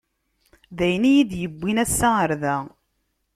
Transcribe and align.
D 0.77 0.79
ayen 0.85 1.09
i 1.09 1.11
yi-d-yewwin 1.15 1.81
assa 1.83 2.09
ɣer 2.17 2.31
da. 2.41 2.57